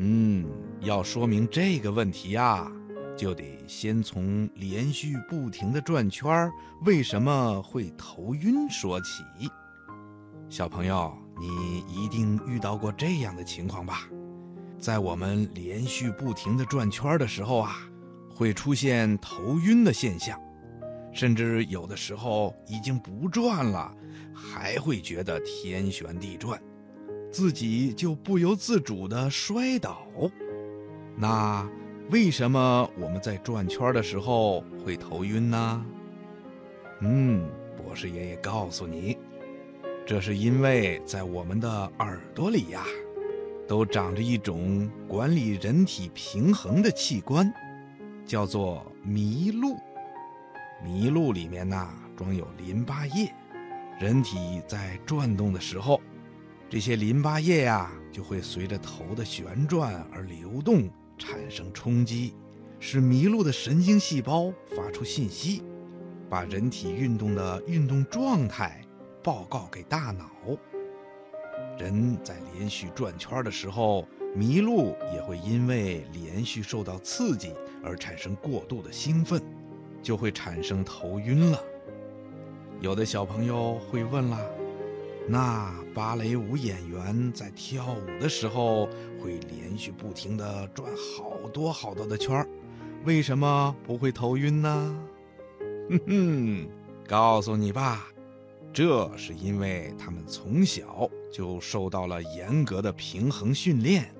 [0.00, 0.46] 嗯，
[0.80, 2.70] 要说明这个问题呀，
[3.16, 6.48] 就得先从连续不停的转圈
[6.84, 9.24] 为什么会头晕说起。
[10.48, 14.08] 小朋友，你一定遇到过这样的情况吧？
[14.78, 17.76] 在我们连续不停的转圈的时候啊，
[18.32, 20.40] 会出现头晕的现象，
[21.12, 23.92] 甚至有的时候已经不转了，
[24.32, 26.62] 还会觉得天旋地转。
[27.30, 30.06] 自己就不由自主地摔倒。
[31.16, 31.68] 那
[32.10, 35.86] 为什么我们在转圈的时候会头晕呢？
[37.00, 39.18] 嗯，博士爷爷告诉你，
[40.06, 42.82] 这是因为在我们的耳朵里呀，
[43.66, 47.52] 都长着一种管理人体平衡的器官，
[48.24, 49.76] 叫做麋鹿。
[50.84, 53.32] 麋鹿里面呢装有淋巴液，
[54.00, 56.00] 人体在转动的时候。
[56.70, 60.86] 这些淋巴液呀，就会随着头的旋转而流动，
[61.16, 62.34] 产生冲击，
[62.78, 65.62] 使麋鹿的神经细胞发出信息，
[66.28, 68.82] 把人体运动的运动状态
[69.24, 70.30] 报告给大脑。
[71.78, 74.06] 人在连续转圈的时候，
[74.36, 79.42] 麋鹿也会因为连续受到刺激而产生过度的兴奋，
[80.02, 81.58] 就会产生头晕了。
[82.82, 84.38] 有的小朋友会问了。
[85.30, 88.88] 那芭蕾舞演员在跳舞的时候
[89.20, 92.48] 会连续不停地转好多好多的圈儿，
[93.04, 94.96] 为什么不会头晕呢？
[95.90, 96.68] 哼哼，
[97.06, 98.06] 告诉你吧，
[98.72, 104.10] 这是因为他们从小就受到了严格的平衡训练，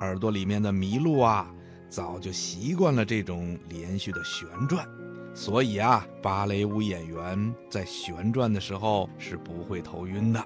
[0.00, 1.54] 耳朵里面的麋鹿啊，
[1.90, 4.88] 早就习惯了这种连续的旋转，
[5.36, 10.42] 所以啊，芭蕾舞演员在旋转的时候是不会头晕的。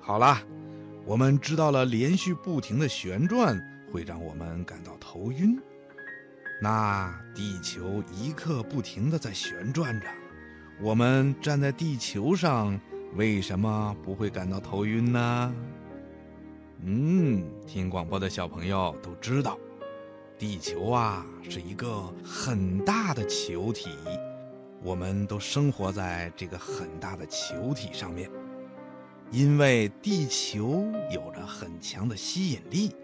[0.00, 0.38] 好了，
[1.04, 3.60] 我们知道了连续不停的旋转
[3.92, 5.60] 会让我们感到头晕。
[6.62, 10.06] 那地球一刻不停的在旋转着，
[10.80, 12.80] 我们站在地球上
[13.16, 15.54] 为什么不会感到头晕呢？
[16.82, 19.58] 嗯，听广播的小朋友都知道，
[20.40, 23.90] 地球啊是一个很大的球体，
[24.82, 28.30] 我们都生活在这个很大的球体上面。
[29.30, 32.96] 因为地球有着很强的吸引力，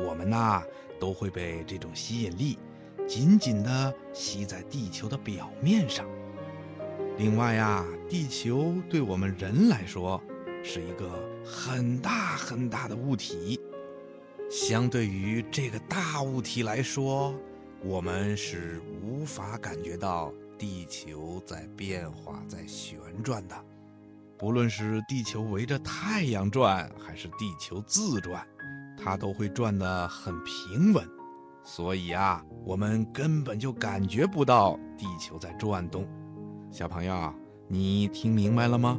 [0.00, 0.64] 我们呐
[0.98, 2.58] 都会被这种吸引力
[3.06, 6.04] 紧紧地吸在地球的表面上。
[7.18, 10.20] 另外呀，地球对我们人来说
[10.64, 11.08] 是一个
[11.44, 13.59] 很大很大的物体，
[14.50, 17.32] 相对于这个大物体来说，
[17.84, 23.54] 我们是无法感觉到地球在变化、在旋转的。
[24.36, 28.44] 不论是地球围着太阳转，还是地球自转，
[28.98, 31.08] 它都会转得很平稳，
[31.62, 36.08] 所以啊，我们根本就感觉不到地球在转动。
[36.72, 37.32] 小朋友，
[37.68, 38.98] 你听明白了吗？